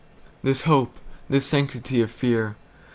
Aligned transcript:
This 0.41 0.63
hope, 0.63 0.97
this 1.29 1.45
sanctity 1.45 2.01
of 2.01 2.09
fear? 2.09 2.55